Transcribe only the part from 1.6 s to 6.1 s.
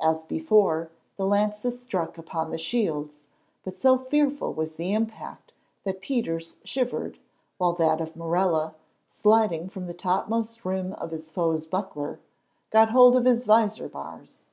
struck upon the shields; but so fearful was the impact, that